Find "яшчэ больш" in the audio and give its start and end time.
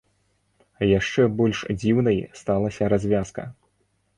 0.99-1.59